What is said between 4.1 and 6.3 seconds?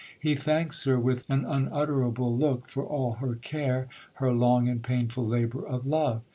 her long and painful labour of love!